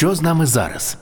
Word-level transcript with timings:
Що 0.00 0.14
з 0.14 0.22
нами 0.22 0.46
зараз? 0.46 0.96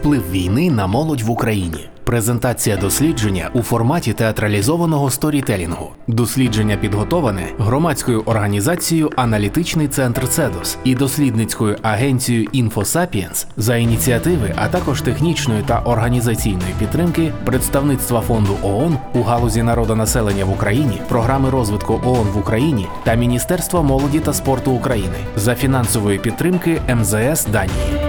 Вплив 0.00 0.30
війни 0.30 0.70
на 0.70 0.86
молодь 0.86 1.20
в 1.20 1.30
Україні. 1.30 1.88
Презентація 2.04 2.76
дослідження 2.76 3.50
у 3.54 3.62
форматі 3.62 4.12
театралізованого 4.12 5.10
сторітелінгу. 5.10 5.90
Дослідження 6.06 6.76
підготоване 6.76 7.42
громадською 7.58 8.22
організацією 8.26 9.10
Аналітичний 9.16 9.88
центр 9.88 10.28
Цедос 10.28 10.78
і 10.84 10.94
дослідницькою 10.94 11.76
агенцією 11.82 12.48
«Інфосапієнс» 12.52 13.46
за 13.56 13.76
ініціативи, 13.76 14.54
а 14.56 14.68
також 14.68 15.02
технічної 15.02 15.62
та 15.66 15.78
організаційної 15.78 16.74
підтримки 16.78 17.32
представництва 17.44 18.20
фонду 18.20 18.56
ООН 18.62 18.98
у 19.14 19.22
галузі 19.22 19.62
народонаселення 19.62 20.44
в 20.44 20.52
Україні, 20.52 21.00
програми 21.08 21.50
розвитку 21.50 22.00
ООН 22.04 22.26
в 22.34 22.38
Україні 22.38 22.86
та 23.04 23.14
Міністерства 23.14 23.82
молоді 23.82 24.20
та 24.20 24.32
спорту 24.32 24.72
України 24.72 25.16
за 25.36 25.54
фінансової 25.54 26.18
підтримки 26.18 26.80
МЗС 26.94 27.46
Данії. 27.52 27.99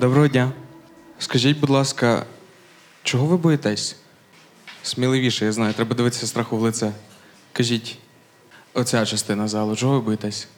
Доброго 0.00 0.28
дня. 0.28 0.52
Скажіть, 1.18 1.58
будь 1.58 1.70
ласка, 1.70 2.26
чого 3.02 3.26
ви 3.26 3.36
боїтесь? 3.36 3.96
Сміливіше, 4.82 5.44
я 5.44 5.52
знаю, 5.52 5.74
треба 5.74 5.96
дивитися 5.96 6.26
страху 6.26 6.56
в 6.56 6.60
лице. 6.60 6.92
Кажіть, 7.52 7.98
оця 8.74 9.06
частина 9.06 9.48
залу, 9.48 9.76
чого 9.76 9.94
ви 9.94 10.00
боїтесь? 10.00 10.48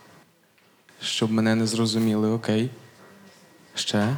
Щоб 1.02 1.32
мене 1.32 1.54
не 1.54 1.66
зрозуміли, 1.66 2.28
окей. 2.30 2.70
Ще? 3.74 4.16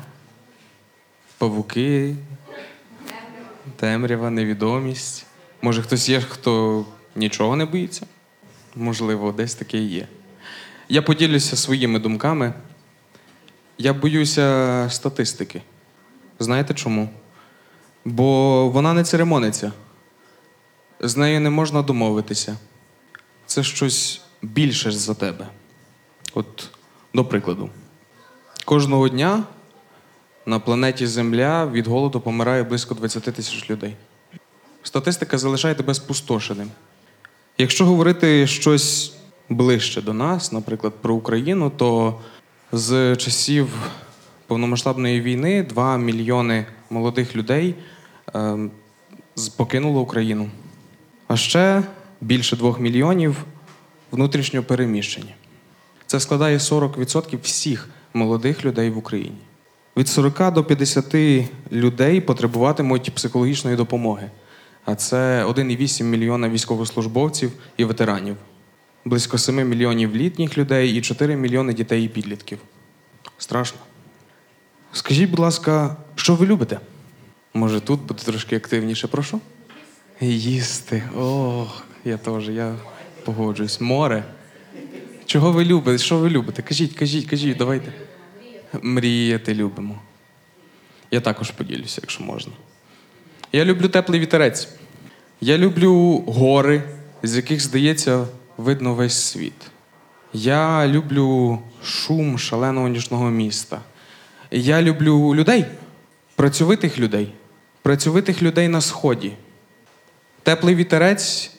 Павуки, 1.39 2.17
темрява, 3.77 4.31
невідомість. 4.31 5.27
Може, 5.63 5.83
хтось 5.83 6.09
є, 6.09 6.21
хто 6.21 6.85
нічого 7.17 7.57
не 7.57 7.65
боїться? 7.65 8.07
Можливо, 8.75 9.33
десь 9.33 9.55
таке 9.55 9.79
є. 9.79 10.09
Я 10.89 11.03
поділюся 11.03 11.57
своїми 11.57 11.99
думками. 11.99 12.55
Я 13.81 13.95
боюся 13.95 14.87
статистики. 14.91 15.63
Знаєте 16.39 16.75
чому? 16.75 17.09
Бо 18.05 18.69
вона 18.69 18.93
не 18.93 19.05
церемониться. 19.05 19.73
З 21.01 21.17
нею 21.17 21.41
не 21.41 21.51
можна 21.51 21.83
домовитися. 21.83 22.57
Це 23.47 23.63
щось 23.63 24.21
більше 24.43 24.93
за 24.93 25.15
тебе. 25.15 25.47
От, 26.35 26.69
до 27.15 27.25
прикладу, 27.25 27.71
кожного 28.65 29.09
дня 29.09 29.45
на 30.47 30.59
планеті 30.59 31.07
Земля 31.07 31.67
від 31.67 31.87
голоду 31.87 32.21
помирає 32.21 32.63
близько 32.63 32.95
20 32.95 33.23
тисяч 33.23 33.71
людей. 33.71 33.97
Статистика 34.83 35.39
залишає 35.39 35.75
тебе 35.75 35.95
спустошеним. 35.95 36.71
Якщо 37.59 37.87
говорити 37.87 38.47
щось 38.47 39.15
ближче 39.49 40.03
до 40.03 40.13
нас, 40.13 40.53
наприклад, 40.53 40.93
про 41.01 41.15
Україну, 41.15 41.71
то 41.71 42.21
з 42.73 43.17
часів 43.17 43.69
повномасштабної 44.47 45.21
війни 45.21 45.63
2 45.63 45.97
мільйони 45.97 46.67
молодих 46.91 47.37
людей 47.37 47.75
е, 48.35 48.59
покинуло 49.57 50.01
Україну. 50.01 50.51
А 51.29 51.37
ще 51.37 51.83
більше 52.21 52.57
2 52.57 52.79
мільйонів 52.79 53.45
внутрішньо 54.11 54.63
переміщені. 54.63 55.35
Це 56.07 56.21
складає 56.21 56.59
40% 56.59 57.39
всіх 57.43 57.89
молодих 58.15 58.65
людей 58.65 58.91
в 58.91 58.99
Україні. 58.99 59.39
Від 59.97 60.09
40 60.09 60.53
до 60.53 60.65
50 60.65 61.15
людей 61.73 62.21
потребуватимуть 62.21 63.15
психологічної 63.15 63.77
допомоги. 63.77 64.31
А 64.85 64.95
це 64.95 65.45
1,8 65.45 66.03
мільйона 66.03 66.49
військовослужбовців 66.49 67.53
і 67.77 67.85
ветеранів, 67.85 68.37
близько 69.05 69.39
7 69.39 69.69
мільйонів 69.69 70.17
літніх 70.17 70.59
людей 70.59 70.93
і 70.93 71.01
4 71.01 71.37
мільйони 71.37 71.75
дітей 71.75 72.05
і 72.05 72.09
підлітків. 72.09 72.59
Страшно. 73.39 73.79
Скажіть, 74.93 75.31
будь 75.31 75.39
ласка, 75.39 75.97
що 76.15 76.35
ви 76.35 76.47
любите? 76.47 76.81
Може, 77.55 77.81
тут 77.81 78.01
буде 78.01 78.23
трошки 78.23 78.57
активніше, 78.57 79.07
прошу? 79.07 79.41
Їсти. 80.21 81.03
Ох, 81.17 81.85
я 82.05 82.17
теж, 82.17 82.49
я 82.49 82.77
погоджуюсь. 83.25 83.81
Море. 83.81 84.25
Чого 85.27 85.53
ви 85.53 85.65
любите? 85.65 85.99
Що 85.99 86.19
ви 86.19 86.31
любите? 86.31 86.63
Кажіть, 86.63 86.95
кажіть, 86.95 87.27
кажіть, 87.27 87.57
давайте. 87.57 87.93
Мріяти 88.83 89.55
любимо. 89.55 90.01
Я 91.11 91.21
також 91.21 91.51
поділюся, 91.51 92.01
якщо 92.03 92.25
можна. 92.25 92.53
Я 93.53 93.65
люблю 93.65 93.89
теплий 93.89 94.21
вітерець. 94.21 94.69
Я 95.41 95.59
люблю 95.59 96.25
гори, 96.27 96.83
з 97.23 97.37
яких, 97.37 97.61
здається, 97.61 98.27
видно 98.61 98.95
весь 98.95 99.23
світ. 99.23 99.71
Я 100.33 100.87
люблю 100.87 101.59
шум 101.85 102.39
шаленого 102.39 102.89
нічного 102.89 103.31
міста. 103.31 103.81
Я 104.51 104.83
люблю 104.83 105.35
людей, 105.35 105.65
працьовитих 106.37 106.99
людей, 106.99 107.35
працьовитих 107.83 108.43
людей 108.43 108.69
на 108.69 108.81
сході. 108.81 109.33
Теплий 110.43 110.75
вітерець 110.75 111.51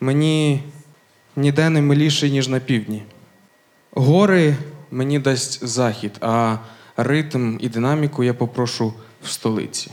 мені 0.00 0.62
ніде 1.36 1.68
не 1.68 1.80
миліший, 1.82 2.30
ніж 2.30 2.48
на 2.48 2.60
півдні. 2.60 3.02
Гори 3.92 4.56
мені 4.90 5.18
дасть 5.18 5.66
захід, 5.66 6.12
а 6.20 6.56
ритм 6.96 7.56
і 7.60 7.68
динаміку 7.68 8.24
я 8.24 8.34
попрошу 8.34 8.94
в 9.22 9.28
столиці. 9.28 9.90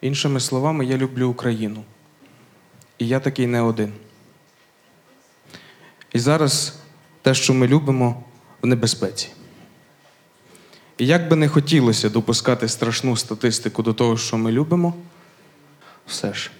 Іншими 0.00 0.40
словами, 0.40 0.86
я 0.86 0.96
люблю 0.96 1.28
Україну. 1.28 1.84
І 2.98 3.08
я 3.08 3.20
такий 3.20 3.46
не 3.46 3.60
один. 3.60 3.92
І 6.12 6.18
зараз 6.18 6.74
те, 7.22 7.34
що 7.34 7.54
ми 7.54 7.66
любимо, 7.66 8.24
в 8.62 8.66
небезпеці. 8.66 9.28
І 10.98 11.06
як 11.06 11.28
би 11.28 11.36
не 11.36 11.48
хотілося 11.48 12.08
допускати 12.08 12.68
страшну 12.68 13.16
статистику 13.16 13.82
до 13.82 13.94
того, 13.94 14.16
що 14.16 14.36
ми 14.36 14.52
любимо, 14.52 14.94
все 16.06 16.34
ж. 16.34 16.50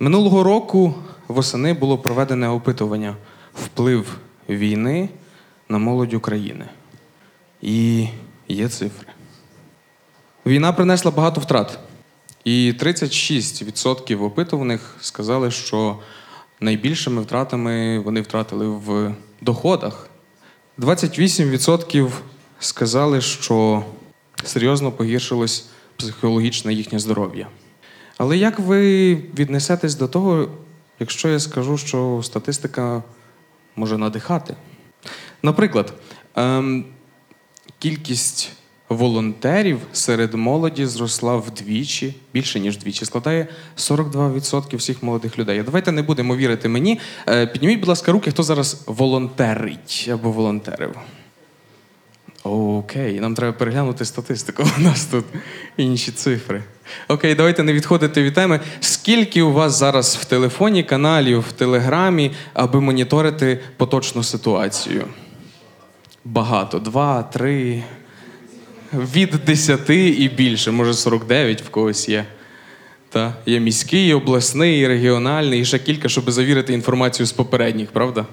Минулого 0.00 0.42
року 0.42 0.94
восени 1.28 1.72
було 1.72 1.98
проведене 1.98 2.48
опитування 2.48 3.16
вплив 3.54 4.18
війни 4.48 5.08
на 5.68 5.78
молодь 5.78 6.14
України. 6.14 6.68
І 7.62 8.08
є 8.48 8.68
цифри. 8.68 9.08
Війна 10.46 10.72
принесла 10.72 11.10
багато 11.10 11.40
втрат. 11.40 11.78
І 12.44 12.74
36% 12.78 14.22
опитуваних 14.22 14.96
сказали, 15.00 15.50
що 15.50 15.98
найбільшими 16.60 17.22
втратами 17.22 17.98
вони 17.98 18.20
втратили 18.20 18.68
в 18.68 19.14
доходах. 19.40 20.08
28% 20.78 22.10
сказали, 22.58 23.20
що 23.20 23.84
серйозно 24.44 24.92
погіршилось 24.92 25.66
психологічне 25.96 26.74
їхнє 26.74 26.98
здоров'я. 26.98 27.48
Але 28.18 28.36
як 28.36 28.58
ви 28.58 29.14
віднесетесь 29.14 29.94
до 29.94 30.08
того, 30.08 30.48
якщо 31.00 31.28
я 31.28 31.40
скажу, 31.40 31.78
що 31.78 32.20
статистика 32.22 33.02
може 33.76 33.98
надихати? 33.98 34.56
Наприклад, 35.42 35.92
ем, 36.34 36.84
кількість 37.78 38.52
волонтерів 38.88 39.78
серед 39.92 40.34
молоді 40.34 40.86
зросла 40.86 41.36
вдвічі, 41.36 42.14
більше 42.34 42.60
ніж 42.60 42.76
вдвічі, 42.76 43.04
складає 43.04 43.46
42% 43.76 44.76
всіх 44.76 45.02
молодих 45.02 45.38
людей. 45.38 45.62
Давайте 45.62 45.92
не 45.92 46.02
будемо 46.02 46.36
вірити 46.36 46.68
мені. 46.68 47.00
Е, 47.28 47.46
Підніміть, 47.46 47.78
будь 47.78 47.88
ласка, 47.88 48.12
руки, 48.12 48.30
хто 48.30 48.42
зараз 48.42 48.84
волонтерить 48.86 50.10
або 50.12 50.30
волонтерив. 50.30 50.96
Окей, 52.42 53.20
нам 53.20 53.34
треба 53.34 53.52
переглянути 53.52 54.04
статистику. 54.04 54.62
У 54.78 54.80
нас 54.80 55.04
тут 55.04 55.24
інші 55.76 56.12
цифри. 56.12 56.62
Окей, 57.08 57.34
давайте 57.34 57.62
не 57.62 57.72
відходити 57.72 58.22
від 58.22 58.34
теми. 58.34 58.60
Скільки 58.80 59.42
у 59.42 59.52
вас 59.52 59.78
зараз 59.78 60.16
в 60.16 60.24
телефоні 60.24 60.82
каналів, 60.82 61.40
в 61.40 61.52
телеграмі, 61.52 62.32
аби 62.54 62.80
моніторити 62.80 63.60
поточну 63.76 64.22
ситуацію? 64.22 65.04
Багато. 66.24 66.78
Два, 66.78 67.22
три. 67.22 67.82
Від 68.96 69.30
10 69.46 69.90
і 69.90 70.30
більше, 70.36 70.70
може 70.70 70.94
49 70.94 71.62
в 71.62 71.68
когось 71.68 72.08
є. 72.08 72.26
Та? 73.08 73.34
Є 73.46 73.60
міський, 73.60 74.14
обласний, 74.14 74.88
регіональний, 74.88 75.60
і 75.60 75.64
ще 75.64 75.78
кілька, 75.78 76.08
щоб 76.08 76.30
завірити 76.30 76.72
інформацію 76.72 77.26
з 77.26 77.32
попередніх, 77.32 77.90
правда? 77.90 78.26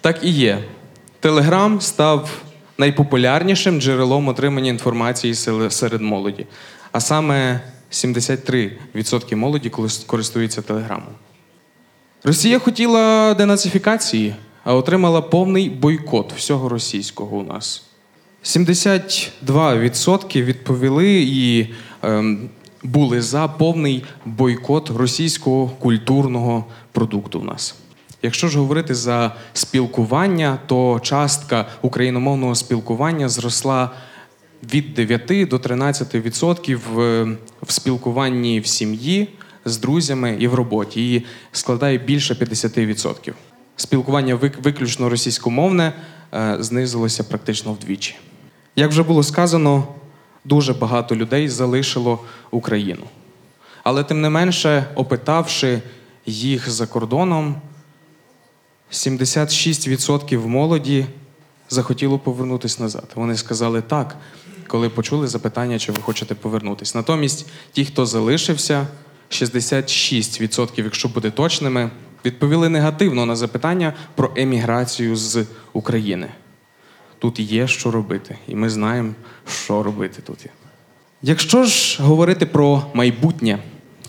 Так 0.00 0.18
і 0.22 0.30
є. 0.30 0.58
Телеграм 1.20 1.80
став 1.80 2.42
найпопулярнішим 2.78 3.80
джерелом 3.80 4.28
отримання 4.28 4.70
інформації 4.70 5.34
серед 5.70 6.00
молоді. 6.00 6.46
А 6.92 7.00
саме 7.00 7.60
73% 7.90 9.36
молоді 9.36 9.70
користуються 10.06 10.62
телеграмом. 10.62 11.14
Росія 12.24 12.58
хотіла 12.58 13.34
денацифікації, 13.34 14.34
а 14.64 14.74
отримала 14.74 15.20
повний 15.20 15.70
бойкот 15.70 16.32
всього 16.32 16.68
російського 16.68 17.36
у 17.36 17.42
нас. 17.42 17.82
72% 18.46 20.44
відповіли 20.44 21.22
і 21.22 21.66
ем, 22.02 22.48
були 22.82 23.22
за 23.22 23.48
повний 23.48 24.04
бойкот 24.24 24.90
російського 24.90 25.68
культурного 25.68 26.64
продукту 26.92 27.40
в 27.40 27.44
нас. 27.44 27.74
Якщо 28.22 28.48
ж 28.48 28.58
говорити 28.58 28.94
за 28.94 29.34
спілкування, 29.52 30.58
то 30.66 31.00
частка 31.02 31.66
україномовного 31.82 32.54
спілкування 32.54 33.28
зросла 33.28 33.90
від 34.74 34.94
9 34.94 35.48
до 35.48 35.56
13% 35.56 36.78
в, 36.94 37.24
в 37.62 37.72
спілкуванні 37.72 38.60
в 38.60 38.66
сім'ї 38.66 39.28
з 39.64 39.78
друзями 39.78 40.36
і 40.40 40.48
в 40.48 40.54
роботі. 40.54 41.14
І 41.14 41.22
складає 41.52 41.98
більше 41.98 42.34
50%. 42.34 43.32
Спілкування 43.76 44.34
вик- 44.36 44.62
виключно 44.62 45.08
російськомовне 45.08 45.92
е, 46.34 46.56
знизилося 46.60 47.24
практично 47.24 47.72
вдвічі. 47.72 48.14
Як 48.76 48.90
вже 48.90 49.02
було 49.02 49.22
сказано, 49.22 49.88
дуже 50.44 50.74
багато 50.74 51.16
людей 51.16 51.48
залишило 51.48 52.18
Україну. 52.50 53.04
Але 53.82 54.04
тим 54.04 54.20
не 54.20 54.30
менше, 54.30 54.84
опитавши 54.94 55.82
їх 56.26 56.70
за 56.70 56.86
кордоном, 56.86 57.56
76% 58.92 60.46
молоді 60.46 61.06
захотіло 61.68 62.18
повернутися 62.18 62.82
назад. 62.82 63.12
Вони 63.14 63.36
сказали 63.36 63.82
так, 63.82 64.16
коли 64.66 64.88
почули 64.88 65.28
запитання, 65.28 65.78
чи 65.78 65.92
ви 65.92 66.02
хочете 66.02 66.34
повернутися. 66.34 66.98
Натомість 66.98 67.46
ті, 67.72 67.84
хто 67.84 68.06
залишився, 68.06 68.86
66%, 69.30 70.84
якщо 70.84 71.08
бути 71.08 71.30
точними, 71.30 71.90
відповіли 72.24 72.68
негативно 72.68 73.26
на 73.26 73.36
запитання 73.36 73.92
про 74.14 74.30
еміграцію 74.36 75.16
з 75.16 75.46
України. 75.72 76.28
Тут 77.26 77.40
є 77.40 77.66
що 77.66 77.90
робити, 77.90 78.38
і 78.48 78.54
ми 78.54 78.70
знаємо, 78.70 79.12
що 79.48 79.82
робити 79.82 80.22
тут. 80.22 80.46
Якщо 81.22 81.64
ж 81.64 82.02
говорити 82.02 82.46
про 82.46 82.82
майбутнє, 82.94 83.58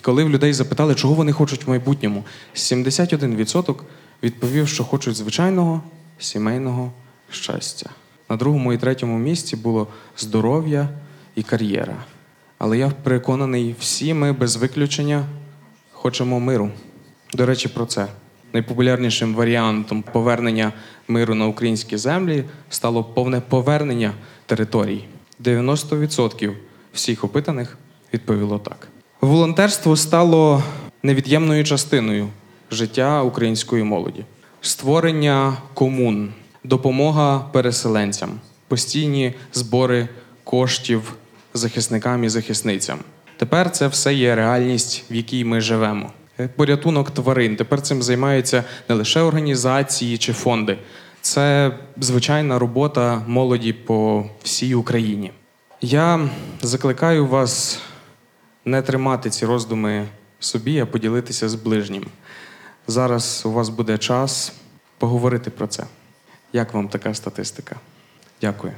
коли 0.02 0.24
в 0.24 0.30
людей 0.30 0.54
запитали, 0.54 0.96
чого 0.96 1.14
вони 1.14 1.32
хочуть 1.32 1.66
в 1.66 1.70
майбутньому, 1.70 2.24
71% 2.56 3.76
відповів, 4.24 4.68
що 4.68 4.84
хочуть 4.84 5.16
звичайного 5.16 5.82
сімейного 6.20 6.92
щастя. 7.32 7.90
На 8.30 8.36
другому 8.36 8.74
і 8.74 8.78
третьому 8.78 9.18
місці 9.18 9.56
було 9.56 9.88
здоров'я 10.18 10.90
і 11.36 11.44
кар'єра. 11.44 11.96
Але 12.58 12.78
я 12.78 12.90
переконаний, 12.90 13.76
всі 13.80 14.14
ми 14.14 14.34
без 14.34 14.56
виключення 14.56 15.26
хочемо 15.92 16.40
миру. 16.40 16.72
До 17.34 17.46
речі, 17.46 17.68
про 17.68 17.86
це. 17.86 18.08
Найпопулярнішим 18.54 19.36
варіантом 19.36 20.04
повернення 20.14 20.74
миру 21.08 21.36
на 21.36 21.48
українські 21.48 21.98
землі 21.98 22.44
стало 22.70 23.04
повне 23.04 23.42
повернення 23.42 24.14
територій. 24.46 25.04
90% 25.44 26.54
всіх 26.94 27.24
опитаних 27.24 27.78
відповіло 28.14 28.60
так. 28.60 28.88
Волонтерство 29.22 29.96
стало 29.96 30.64
невід'ємною 31.04 31.64
частиною 31.64 32.28
життя 32.72 33.24
української 33.24 33.84
молоді. 33.84 34.26
Створення 34.62 35.58
комун, 35.74 36.34
допомога 36.64 37.40
переселенцям, 37.40 38.40
постійні 38.68 39.34
збори 39.54 40.08
коштів 40.44 41.14
захисникам 41.54 42.24
і 42.24 42.30
захисницям. 42.30 43.00
Тепер 43.38 43.72
це 43.72 43.88
все 43.88 44.14
є 44.14 44.36
реальність, 44.36 45.04
в 45.12 45.16
якій 45.16 45.46
ми 45.46 45.62
живемо. 45.62 46.12
Е, 46.40 46.48
Порятунок 46.48 47.12
тварин. 47.12 47.56
Тепер 47.56 47.82
цим 47.82 48.04
займаються 48.04 48.64
не 48.90 48.96
лише 48.96 49.22
організації 49.22 50.18
чи 50.18 50.34
фонди. 50.34 50.78
Це 51.22 51.72
звичайна 51.98 52.60
робота 52.60 53.24
молоді 53.28 53.74
по 53.74 54.26
всій 54.44 54.76
Україні. 54.76 55.32
Я 55.82 56.30
закликаю 56.62 57.28
вас 57.28 57.80
не 58.66 58.82
тримати 58.82 59.30
ці 59.30 59.46
роздуми 59.46 60.08
собі, 60.40 60.80
а 60.80 60.86
поділитися 60.86 61.50
з 61.50 61.56
ближнім. 61.56 62.06
Зараз 62.88 63.44
у 63.46 63.52
вас 63.52 63.70
буде 63.70 63.98
час 63.98 64.54
поговорити 64.98 65.50
про 65.50 65.68
це. 65.68 65.84
Як 66.54 66.74
вам 66.74 66.88
така 66.88 67.14
статистика? 67.14 67.76
Дякую. 68.42 68.74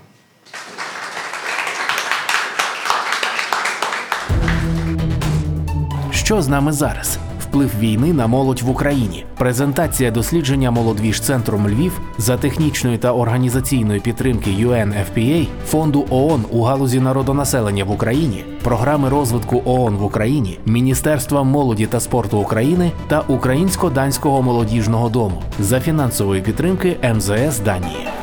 Що 6.11 6.41
з 6.41 6.47
нами 6.47 6.71
зараз? 6.71 7.19
Вплив 7.49 7.71
війни 7.79 8.13
на 8.13 8.27
молодь 8.27 8.61
в 8.61 8.69
Україні. 8.69 9.25
Презентація 9.37 10.11
дослідження 10.11 10.71
молодвіж 10.71 11.21
центром 11.21 11.67
Львів 11.67 12.01
за 12.17 12.37
технічної 12.37 12.97
та 12.97 13.13
організаційної 13.13 13.99
підтримки 13.99 14.49
UNFPA, 14.49 15.47
фонду 15.65 16.05
ООН 16.09 16.45
у 16.51 16.61
галузі 16.61 16.99
народонаселення 16.99 17.83
в 17.83 17.91
Україні, 17.91 18.43
програми 18.63 19.09
розвитку 19.09 19.61
ООН 19.65 19.95
в 19.95 20.03
Україні, 20.03 20.59
Міністерства 20.65 21.43
молоді 21.43 21.85
та 21.85 21.99
спорту 21.99 22.37
України 22.37 22.91
та 23.07 23.19
Українсько-данського 23.19 24.41
молодіжного 24.41 25.09
дому 25.09 25.41
за 25.59 25.79
фінансової 25.79 26.41
підтримки 26.41 26.97
МЗС 27.15 27.59
Данії. 27.59 28.18